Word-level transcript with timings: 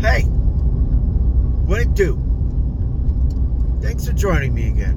Hey, 0.00 0.22
what 1.66 1.80
it 1.80 1.92
do? 1.94 2.22
Thanks 3.82 4.06
for 4.06 4.12
joining 4.12 4.54
me 4.54 4.68
again. 4.68 4.96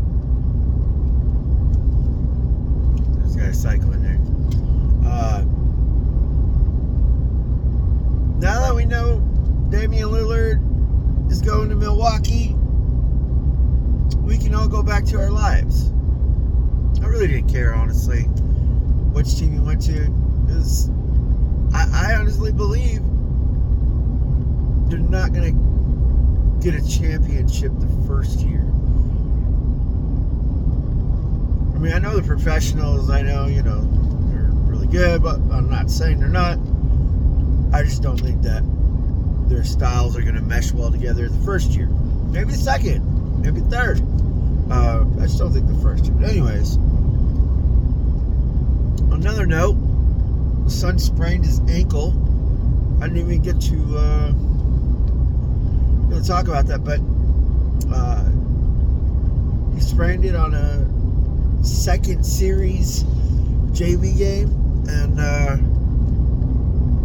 There's 3.18 3.36
a 3.36 3.40
guy 3.40 3.52
cycling 3.52 4.04
there. 4.04 4.20
Uh, 5.12 5.42
now 8.40 8.60
that 8.62 8.76
we 8.76 8.86
know 8.86 9.18
Damian 9.70 10.10
Lillard 10.10 11.32
is 11.32 11.42
going 11.42 11.70
to 11.70 11.76
Milwaukee, 11.76 12.54
we 14.20 14.38
can 14.38 14.54
all 14.54 14.68
go 14.68 14.84
back 14.84 15.04
to 15.06 15.18
our 15.18 15.32
lives. 15.32 15.90
I 17.02 17.08
really 17.08 17.26
didn't 17.28 17.52
care, 17.52 17.74
honestly, 17.74 18.26
which 19.14 19.36
team 19.36 19.54
he 19.54 19.60
went 19.60 19.82
to. 19.82 20.12
Because 20.46 20.92
I, 21.74 22.12
I 22.12 22.14
honestly 22.20 22.52
believe 22.52 23.02
not 25.22 25.34
going 25.34 25.54
to 25.54 26.64
get 26.64 26.74
a 26.74 26.88
championship 26.88 27.72
the 27.78 28.08
first 28.08 28.40
year. 28.40 28.62
I 31.76 31.78
mean, 31.78 31.94
I 31.94 32.00
know 32.00 32.16
the 32.16 32.24
professionals, 32.26 33.12
I 33.12 33.22
know, 33.22 33.46
you 33.46 33.62
know, 33.62 33.82
they're 34.32 34.50
really 34.52 34.88
good, 34.88 35.22
but 35.22 35.36
I'm 35.52 35.70
not 35.70 35.92
saying 35.92 36.20
they're 36.20 36.28
not. 36.28 36.58
I 37.72 37.84
just 37.84 38.02
don't 38.02 38.20
think 38.20 38.42
that 38.42 38.64
their 39.48 39.64
styles 39.64 40.18
are 40.18 40.24
going 40.24 40.34
to 40.34 40.42
mesh 40.42 40.72
well 40.72 40.92
together 40.92 41.30
the 41.30 41.46
first 41.46 41.72
year. 41.72 41.86
Maybe 41.86 42.54
the 42.54 42.58
second, 42.58 43.44
maybe 43.44 43.62
third. 43.70 44.02
Uh, 44.72 45.06
I 45.20 45.28
still 45.28 45.52
think 45.52 45.68
the 45.68 45.78
first 45.84 46.06
year. 46.06 46.16
But 46.16 46.30
anyways, 46.30 46.78
another 49.14 49.46
note, 49.46 49.76
the 50.64 50.72
son 50.72 50.98
sprained 50.98 51.46
his 51.46 51.60
ankle. 51.70 52.18
I 53.02 53.08
didn't 53.08 53.18
even 53.20 53.42
get 53.44 53.62
to 53.62 53.98
uh, 53.98 54.34
really 56.12 56.24
talk 56.28 56.48
about 56.50 56.68
that, 56.68 56.84
but 56.84 57.00
uh, 57.94 58.24
he 59.74 59.80
sprained 59.80 60.26
it 60.26 60.36
on 60.36 60.54
a 60.54 61.64
second 61.64 62.26
series 62.26 63.04
JV 63.72 64.18
game, 64.18 64.50
and 64.90 65.20
uh, 65.20 65.56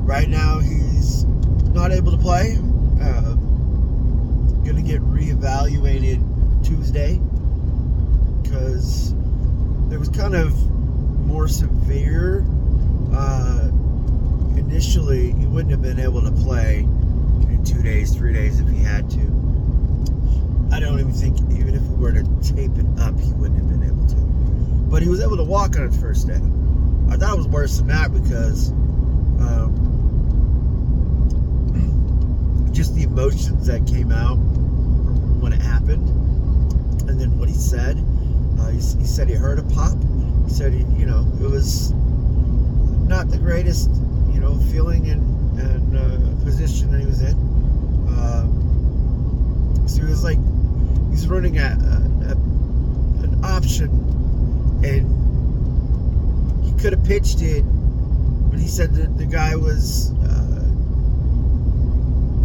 right 0.05 0.29
now 0.29 0.59
he's 0.59 1.25
not 1.73 1.93
able 1.93 2.11
to 2.11 2.19
play. 2.19 2.59
Uh, 3.01 3.35
gonna 4.65 4.83
get 4.83 5.01
reevaluated 5.03 6.21
Tuesday 6.67 7.21
because 8.43 9.15
there 9.89 10.01
was 10.01 10.09
kind 10.09 10.35
of 10.35 10.53
more 11.27 11.47
severe. 11.47 12.45
Uh, 13.13 13.69
initially, 14.57 15.31
he 15.31 15.47
wouldn't 15.47 15.71
have 15.71 15.83
been 15.83 16.01
able 16.01 16.23
to 16.23 16.33
play 16.33 16.89
two 17.67 17.83
days, 17.83 18.15
three 18.15 18.33
days 18.33 18.61
if 18.61 18.69
he 18.69 18.79
had 18.79 19.11
to. 19.11 19.21
I 20.71 20.79
don't 20.79 21.01
even 21.01 21.13
think, 21.13 21.39
even 21.53 21.75
if 21.75 21.83
we 21.83 21.97
were 21.97 22.13
to 22.13 22.23
tape 22.43 22.71
it 22.79 22.87
up, 23.01 23.19
he 23.19 23.33
wouldn't 23.33 23.59
have 23.59 23.69
been 23.69 23.83
able 23.83 24.07
to. 24.07 24.17
But 24.89 25.03
he 25.03 25.09
was 25.09 25.21
able 25.21 25.37
to 25.37 25.45
walk 25.45 25.77
on 25.77 25.89
his 25.89 26.01
first 26.01 26.29
day. 26.29 26.41
I 27.11 27.17
thought 27.17 27.35
it 27.35 27.39
was 27.39 27.49
worse 27.49 27.79
than 27.79 27.89
that 27.89 28.13
because 28.13 28.71
um, 29.41 29.75
just 32.73 32.95
the 32.95 33.03
emotions 33.03 33.67
that 33.67 33.87
came 33.87 34.13
out 34.13 34.37
when 34.37 35.53
it 35.53 35.61
happened, 35.63 36.09
and 37.09 37.21
then 37.21 37.39
what 37.39 37.49
he 37.49 37.55
said. 37.55 37.97
Uh, 38.61 38.69
he, 38.71 38.77
he, 38.77 39.07
said 39.07 39.29
he 39.29 39.35
heard 39.35 39.59
a 39.59 39.63
pop. 39.65 39.97
He 40.47 40.53
said, 40.53 40.73
he, 40.73 40.85
you 40.99 41.07
know, 41.07 41.27
it 41.43 41.51
was 41.51 41.93
not 43.07 43.29
the 43.29 43.39
greatest, 43.39 43.91
you 44.33 44.41
know, 44.41 44.57
feeling 44.73 45.11
and, 45.11 45.59
and 45.59 45.97
uh, 45.97 46.45
position 46.45 46.91
that 46.91 47.01
he 47.01 47.07
was 47.07 47.23
in. 47.23 47.56
Uh, 48.17 48.47
so 49.87 50.03
he 50.03 50.09
was 50.09 50.25
like, 50.25 50.39
he's 51.11 51.29
running 51.29 51.59
a, 51.59 51.63
a, 51.63 52.31
a 52.31 52.35
an 53.25 53.41
option, 53.45 53.91
and 54.85 55.07
he 56.65 56.73
could 56.81 56.93
have 56.93 57.05
pitched 57.05 57.43
it, 57.43 57.63
but 58.51 58.59
he 58.59 58.67
said 58.69 58.95
that 58.95 59.17
the 59.17 59.27
guy 59.27 59.55
was 59.57 60.13
uh, 60.25 60.65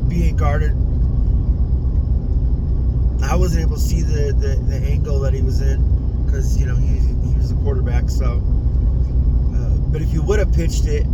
being 0.07 0.35
guarded. 0.35 0.71
I 3.23 3.35
wasn't 3.35 3.63
able 3.63 3.75
to 3.75 3.81
see 3.81 4.01
the, 4.01 4.33
the, 4.33 4.55
the 4.67 4.75
angle 4.85 5.19
that 5.21 5.33
he 5.33 5.41
was 5.41 5.61
in 5.61 6.25
because 6.25 6.57
you 6.59 6.65
know 6.65 6.75
he, 6.75 6.97
he 6.97 7.35
was 7.37 7.49
the 7.53 7.61
quarterback. 7.61 8.09
So, 8.09 8.41
uh, 9.55 9.77
but 9.91 10.01
if 10.01 10.11
you 10.13 10.21
would 10.23 10.39
have 10.39 10.51
pitched 10.53 10.85
it, 10.85 11.05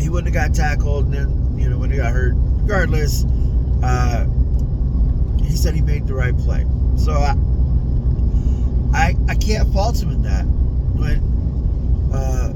he 0.00 0.08
wouldn't 0.08 0.34
have 0.34 0.48
got 0.48 0.54
tackled, 0.54 1.06
and 1.06 1.14
then 1.14 1.58
you 1.58 1.68
know 1.68 1.78
when 1.78 1.90
he 1.90 1.96
got 1.98 2.12
hurt. 2.12 2.34
Regardless, 2.70 3.24
uh, 3.82 4.26
he 5.42 5.56
said 5.56 5.74
he 5.74 5.80
made 5.80 6.06
the 6.06 6.14
right 6.14 6.38
play. 6.38 6.64
So 6.96 7.10
I, 7.10 7.34
I, 8.94 9.16
I 9.28 9.34
can't 9.34 9.72
fault 9.72 10.00
him 10.00 10.12
in 10.12 10.22
that. 10.22 10.44
When 10.44 11.18
uh, 12.14 12.52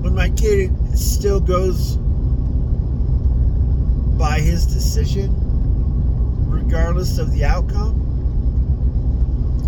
when 0.00 0.14
my 0.14 0.30
kid 0.30 0.72
still 0.98 1.38
goes 1.38 1.96
by 4.16 4.40
his 4.40 4.64
decision, 4.64 5.30
regardless 6.48 7.18
of 7.18 7.30
the 7.30 7.44
outcome 7.44 8.00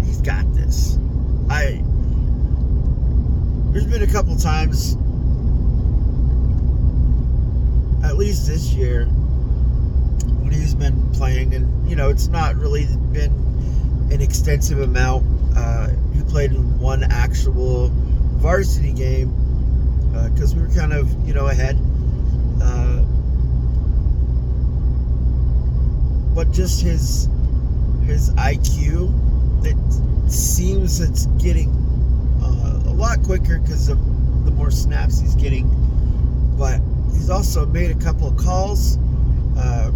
he's 0.02 0.22
got 0.22 0.50
this. 0.54 0.96
I 1.50 1.84
there's 3.70 3.86
been 3.86 4.02
a 4.02 4.10
couple 4.10 4.34
times 4.36 4.96
at 8.12 8.18
least 8.18 8.46
this 8.46 8.74
year 8.74 9.06
when 9.06 10.52
he's 10.52 10.74
been 10.74 11.10
playing 11.12 11.54
and 11.54 11.88
you 11.88 11.96
know 11.96 12.10
it's 12.10 12.26
not 12.28 12.54
really 12.56 12.86
been 13.10 13.32
an 14.12 14.20
extensive 14.20 14.80
amount 14.80 15.24
uh, 15.56 15.88
he 16.12 16.20
played 16.24 16.52
in 16.52 16.78
one 16.78 17.02
actual 17.04 17.88
varsity 18.36 18.92
game 18.92 19.30
because 20.30 20.52
uh, 20.52 20.56
we 20.56 20.62
were 20.62 20.74
kind 20.74 20.92
of 20.92 21.10
you 21.26 21.32
know 21.32 21.46
ahead 21.46 21.74
uh, 22.62 23.00
but 26.34 26.50
just 26.52 26.82
his 26.82 27.30
his 28.04 28.28
IQ 28.34 29.08
it 29.64 30.30
seems 30.30 31.00
it's 31.00 31.24
getting 31.42 31.70
uh, 32.42 32.90
a 32.90 32.92
lot 32.92 33.22
quicker 33.22 33.58
because 33.58 33.88
of 33.88 33.98
the 34.44 34.50
more 34.50 34.70
snaps 34.70 35.20
he's 35.20 35.34
getting. 35.36 35.68
But 36.58 36.80
he's 37.12 37.30
also 37.30 37.66
made 37.66 37.90
a 37.90 37.98
couple 37.98 38.28
of 38.28 38.36
calls, 38.36 38.96
uh, 39.56 39.90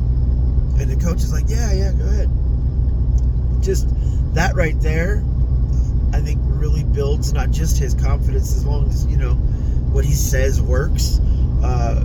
and 0.78 0.90
the 0.90 0.96
coach 0.96 1.18
is 1.18 1.32
like, 1.32 1.44
"Yeah, 1.48 1.72
yeah, 1.72 1.92
go 1.92 2.04
ahead." 2.04 2.30
Just 3.60 3.88
that 4.34 4.54
right 4.54 4.80
there, 4.80 5.24
I 6.12 6.20
think 6.20 6.40
really 6.44 6.84
builds 6.84 7.32
not 7.32 7.50
just 7.50 7.78
his 7.78 7.94
confidence, 7.94 8.54
as 8.54 8.64
long 8.64 8.88
as 8.88 9.06
you 9.06 9.16
know 9.16 9.34
what 9.92 10.04
he 10.04 10.12
says 10.12 10.60
works, 10.60 11.20
uh, 11.62 12.04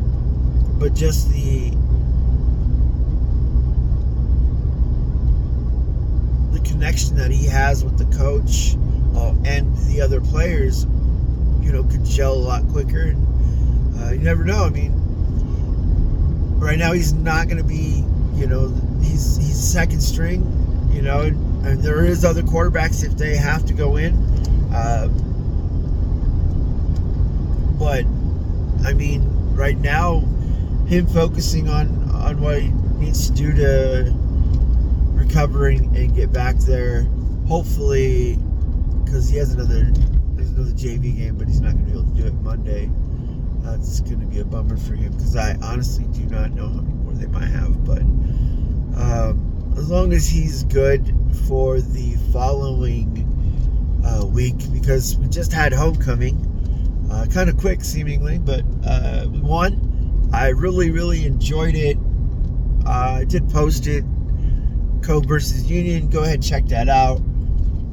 but 0.79 0.93
just 0.93 1.29
the 1.29 1.71
connection 6.81 7.15
that 7.15 7.29
he 7.29 7.45
has 7.45 7.83
with 7.83 7.95
the 7.99 8.17
coach 8.17 8.75
uh, 9.15 9.35
and 9.45 9.77
the 9.85 10.01
other 10.01 10.19
players, 10.19 10.85
you 11.61 11.71
know, 11.71 11.83
could 11.83 12.03
gel 12.03 12.33
a 12.33 12.35
lot 12.35 12.67
quicker. 12.69 13.01
And 13.01 14.01
uh, 14.01 14.11
you 14.13 14.19
never 14.19 14.43
know. 14.43 14.65
I 14.65 14.69
mean, 14.69 14.91
right 16.61 16.77
now 16.77 16.93
he's 16.93 17.11
not 17.11 17.47
going 17.47 17.57
to 17.57 17.63
be, 17.63 18.03
you 18.35 18.45
know, 18.45 18.69
he's 19.01 19.35
he's 19.37 19.59
second 19.59 19.99
string, 19.99 20.41
you 20.91 21.01
know, 21.01 21.21
and, 21.21 21.65
and, 21.65 21.81
there 21.81 22.05
is 22.05 22.23
other 22.23 22.43
quarterbacks 22.43 23.03
if 23.03 23.17
they 23.17 23.35
have 23.35 23.65
to 23.65 23.73
go 23.73 23.97
in. 23.97 24.13
Uh, 24.73 25.07
but 27.79 28.05
I 28.87 28.93
mean, 28.93 29.27
right 29.55 29.77
now, 29.77 30.19
him 30.87 31.07
focusing 31.07 31.67
on 31.67 32.09
on 32.11 32.39
what 32.39 32.61
he 32.61 32.69
needs 32.99 33.29
to 33.31 33.35
do 33.35 33.53
to 33.53 34.13
recovering 35.13 35.95
and 35.95 36.15
get 36.15 36.31
back 36.31 36.57
there. 36.57 37.03
Hopefully, 37.47 38.37
because 39.03 39.27
he 39.27 39.37
has 39.37 39.53
another 39.53 39.91
there's 40.35 40.51
another 40.51 40.71
JV 40.71 41.17
game, 41.17 41.37
but 41.37 41.47
he's 41.47 41.59
not 41.59 41.73
going 41.73 41.85
to 41.85 41.91
be 41.91 41.97
able 41.97 42.09
to 42.11 42.21
do 42.21 42.27
it 42.27 42.33
Monday. 42.35 42.89
It's 43.65 43.99
going 44.01 44.19
to 44.19 44.25
be 44.25 44.39
a 44.39 44.45
bummer 44.45 44.77
for 44.77 44.93
him 44.93 45.11
because 45.11 45.35
I 45.35 45.55
honestly 45.61 46.05
do 46.05 46.23
not 46.25 46.51
know 46.51 46.67
how 46.67 46.81
many 46.81 46.95
more 46.95 47.13
they 47.13 47.27
might 47.27 47.47
have. 47.47 47.83
But 47.83 48.01
um, 48.01 49.73
as 49.77 49.89
long 49.89 50.13
as 50.13 50.27
he's 50.27 50.63
good 50.63 51.15
for 51.47 51.81
the 51.81 52.15
following 52.31 53.27
uh, 54.05 54.25
week, 54.25 54.55
because 54.71 55.17
we 55.17 55.27
just 55.27 55.51
had 55.51 55.73
homecoming, 55.73 56.47
uh, 57.11 57.25
kind 57.33 57.49
of 57.49 57.57
quick 57.57 57.83
seemingly, 57.83 58.39
but 58.39 58.63
uh, 58.85 59.27
we 59.31 59.39
won. 59.39 60.29
I 60.33 60.49
really, 60.49 60.91
really 60.91 61.25
enjoyed 61.25 61.75
it. 61.75 61.97
I 62.85 63.25
did 63.25 63.49
post 63.49 63.87
it 63.87 64.03
Code 65.01 65.25
versus 65.25 65.69
Union. 65.69 66.09
Go 66.09 66.23
ahead 66.23 66.41
check 66.41 66.65
that 66.67 66.87
out. 66.87 67.21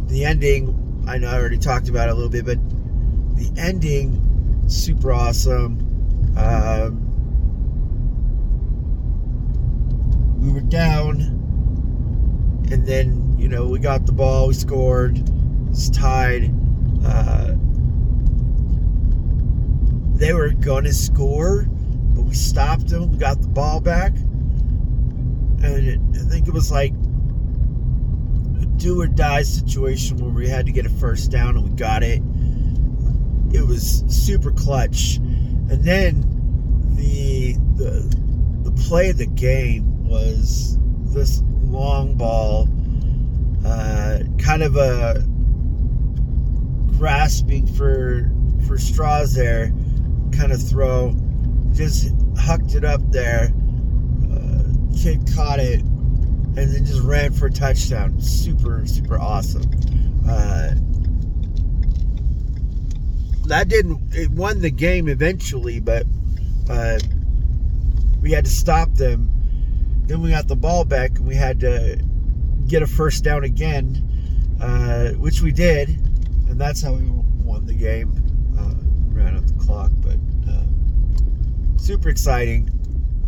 The 0.09 0.25
ending, 0.25 1.05
I 1.09 1.19
know 1.19 1.29
I 1.29 1.35
already 1.35 1.59
talked 1.59 1.89
about 1.89 2.09
it 2.09 2.13
a 2.13 2.15
little 2.15 2.31
bit, 2.31 2.45
but 2.45 2.59
the 3.37 3.51
ending, 3.61 4.25
super 4.69 5.13
awesome. 5.13 5.79
Um, 6.37 7.05
we 10.41 10.53
were 10.53 10.61
down, 10.61 11.21
and 12.71 12.87
then 12.87 13.37
you 13.39 13.49
know 13.49 13.67
we 13.67 13.79
got 13.79 14.07
the 14.07 14.13
ball, 14.13 14.49
we 14.49 14.55
scored, 14.55 15.19
it's 15.71 15.91
tied. 15.91 16.55
Uh, 17.05 17.55
they 20.15 20.33
were 20.35 20.51
gonna 20.51 20.93
score, 20.93 21.67
but 22.15 22.23
we 22.23 22.35
stopped 22.35 22.89
them. 22.89 23.11
We 23.11 23.17
got 23.19 23.41
the 23.41 23.49
ball 23.49 23.81
back, 23.81 24.15
and 24.17 25.65
it, 25.65 26.01
I 26.15 26.19
think 26.29 26.47
it 26.47 26.55
was 26.55 26.71
like 26.71 26.93
a 28.61 28.67
do 28.77 29.01
or 29.01 29.07
die 29.07 29.43
situation 29.43 30.19
where 30.19 30.31
we 30.31 30.49
had 30.49 30.67
to 30.67 30.73
get 30.73 30.87
a 30.87 30.91
first 30.91 31.31
down, 31.31 31.57
and 31.57 31.65
we 31.65 31.71
got 31.75 32.03
it. 32.03 32.23
It 33.53 33.67
was 33.67 34.05
super 34.09 34.51
clutch, 34.53 35.17
and 35.17 35.85
then 35.85 36.25
the 36.97 37.55
the 37.77 38.17
the 38.63 38.73
play 38.83 39.11
of 39.11 39.19
the 39.19 39.27
game 39.27 40.07
was 40.07 40.79
this 41.13 41.43
long 41.65 42.15
ball, 42.15 42.69
uh, 43.65 44.21
kind 44.39 44.63
of 44.63 44.77
a 44.77 45.25
grasping 46.99 47.67
for 47.67 48.31
for 48.67 48.77
straws 48.77 49.35
there 49.35 49.73
kind 50.39 50.53
of 50.53 50.63
throw. 50.63 51.15
Just 51.73 52.15
hucked 52.39 52.75
it 52.75 52.85
up 52.85 53.01
there. 53.11 53.53
Uh, 54.31 54.63
kid 54.97 55.29
caught 55.35 55.59
it 55.59 55.81
and 55.81 56.57
then 56.57 56.85
just 56.85 57.03
ran 57.03 57.33
for 57.33 57.47
a 57.47 57.51
touchdown. 57.51 58.21
Super, 58.21 58.87
super 58.87 59.19
awesome. 59.19 59.65
Uh, 60.29 60.75
that 63.49 63.69
didn't, 63.69 64.15
it 64.15 64.31
won 64.31 64.61
the 64.61 64.71
game 64.71 65.09
eventually, 65.09 65.81
but 65.81 66.07
uh, 66.71 66.99
we 68.21 68.31
had 68.31 68.45
to 68.45 68.51
stop 68.51 68.93
them. 68.95 69.31
Then 70.07 70.23
we 70.23 70.31
got 70.31 70.49
the 70.49 70.57
ball 70.57 70.85
back 70.85 71.19
and 71.19 71.27
we 71.27 71.35
had 71.35 71.61
to 71.61 71.99
get 72.67 72.83
a 72.83 72.87
first 72.87 73.25
down 73.25 73.45
again, 73.45 74.57
uh, 74.61 75.11
which 75.13 75.41
we 75.41 75.53
did. 75.53 75.89
And 76.49 76.61
that's 76.61 76.83
how 76.83 76.93
we 76.93 77.03
won 77.45 77.67
the 77.67 77.75
game. 77.75 78.13
Uh, 78.59 78.75
ran 79.15 79.37
out 79.37 79.47
the 79.47 79.55
clock, 79.55 79.91
but 79.97 80.19
uh, 80.51 80.65
super 81.79 82.09
exciting. 82.09 82.71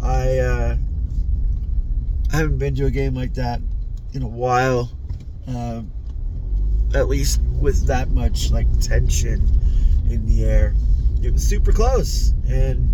I 0.03 0.39
uh, 0.39 0.77
haven't 2.31 2.59
been 2.59 2.75
to 2.77 2.87
a 2.87 2.91
game 2.91 3.15
like 3.15 3.35
that 3.35 3.61
in 4.13 4.23
a 4.23 4.29
while. 4.29 4.91
Uh, 5.49 5.83
at 6.95 7.09
least 7.09 7.41
with 7.61 7.87
that 7.87 8.11
much 8.11 8.51
like 8.51 8.67
tension 8.81 9.41
in 10.11 10.27
the 10.27 10.45
air. 10.45 10.75
It 11.23 11.33
was 11.33 11.47
super 11.47 11.73
close, 11.73 12.33
and 12.49 12.89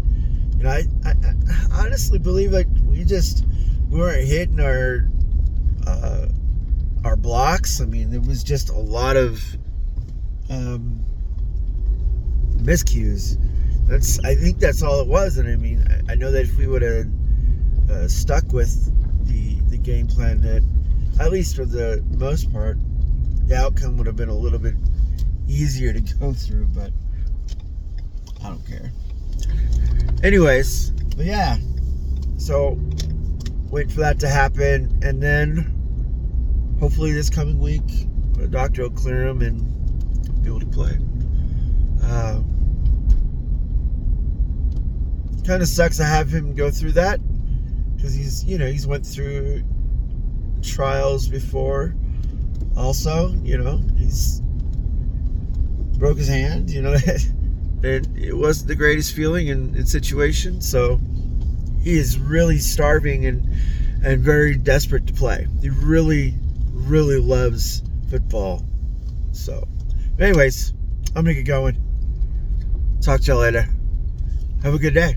you 0.56 0.64
know, 0.64 0.70
I, 0.70 0.84
I, 1.04 1.10
I 1.10 1.84
honestly 1.84 2.18
believe 2.18 2.52
like 2.52 2.66
we 2.84 3.04
just 3.04 3.44
we 3.88 3.98
weren't 3.98 4.26
hitting 4.26 4.60
our 4.60 5.08
uh, 5.86 6.26
our 7.04 7.16
blocks. 7.16 7.80
I 7.80 7.84
mean, 7.84 8.10
there 8.10 8.20
was 8.20 8.42
just 8.42 8.70
a 8.70 8.78
lot 8.78 9.16
of 9.16 9.42
um, 10.50 11.04
miscues. 12.56 13.38
That's 13.86 14.18
I 14.24 14.34
think 14.34 14.58
that's 14.58 14.82
all 14.82 15.00
it 15.00 15.06
was. 15.06 15.38
And 15.38 15.48
I 15.48 15.56
mean, 15.56 15.84
I, 15.88 16.12
I 16.12 16.14
know 16.16 16.30
that 16.30 16.42
if 16.42 16.56
we 16.56 16.66
would 16.66 16.82
have 16.82 17.06
uh, 17.90 18.08
stuck 18.08 18.52
with 18.52 18.92
the 19.26 19.60
the 19.70 19.78
game 19.78 20.06
plan, 20.08 20.40
that 20.40 20.62
at 21.20 21.30
least 21.30 21.56
for 21.56 21.64
the 21.64 22.02
most 22.18 22.52
part, 22.52 22.78
the 23.46 23.56
outcome 23.56 23.96
would 23.98 24.06
have 24.06 24.16
been 24.16 24.28
a 24.28 24.34
little 24.34 24.58
bit 24.58 24.74
easier 25.46 25.92
to 25.92 26.00
go 26.00 26.32
through. 26.34 26.66
But 26.66 26.92
I 28.44 28.48
don't 28.48 28.66
care. 28.66 28.92
Anyways, 30.22 30.90
but 31.16 31.26
yeah. 31.26 31.58
So 32.36 32.78
wait 33.70 33.90
for 33.90 34.00
that 34.00 34.18
to 34.20 34.28
happen, 34.28 34.98
and 35.02 35.22
then 35.22 36.76
hopefully 36.80 37.12
this 37.12 37.30
coming 37.30 37.58
week, 37.58 38.06
the 38.34 38.48
doctor 38.48 38.82
will 38.82 38.90
clear 38.90 39.26
him 39.26 39.42
and 39.42 40.42
be 40.42 40.48
able 40.48 40.60
to 40.60 40.66
play. 40.66 40.98
Uh, 42.02 42.40
kind 45.46 45.62
of 45.62 45.68
sucks 45.68 45.96
to 45.96 46.04
have 46.04 46.28
him 46.28 46.54
go 46.54 46.70
through 46.70 46.92
that 46.92 47.20
because 47.96 48.12
he's 48.14 48.44
you 48.44 48.58
know 48.58 48.66
he's 48.66 48.86
went 48.86 49.06
through 49.06 49.62
trials 50.60 51.28
before 51.28 51.94
also 52.76 53.32
you 53.44 53.56
know 53.56 53.80
he's 53.96 54.40
broke 55.98 56.18
his 56.18 56.28
hand 56.28 56.68
you 56.68 56.82
know 56.82 56.96
and 57.06 57.32
it 57.86 58.36
wasn't 58.36 58.68
the 58.68 58.74
greatest 58.74 59.14
feeling 59.14 59.48
in, 59.48 59.74
in 59.76 59.86
situation. 59.86 60.60
So 60.60 61.00
he 61.82 61.98
is 61.98 62.18
really 62.18 62.58
starving 62.58 63.26
and 63.26 63.54
and 64.04 64.22
very 64.22 64.56
desperate 64.56 65.06
to 65.06 65.12
play. 65.12 65.46
He 65.60 65.70
really 65.70 66.34
really 66.72 67.18
loves 67.18 67.82
football. 68.10 68.64
So 69.32 69.66
anyways 70.18 70.72
i'm 71.14 71.24
gonna 71.24 71.34
get 71.34 71.46
going. 71.46 71.76
Talk 73.00 73.20
to 73.22 73.32
you 73.32 73.38
later. 73.38 73.68
Have 74.62 74.74
a 74.74 74.78
good 74.78 74.94
day 74.94 75.16